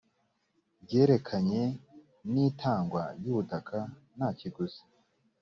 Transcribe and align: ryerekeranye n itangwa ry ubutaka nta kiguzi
ryerekeranye 0.83 1.63
n 2.31 2.33
itangwa 2.47 3.03
ry 3.17 3.25
ubutaka 3.31 3.77
nta 4.15 4.27
kiguzi 4.39 4.81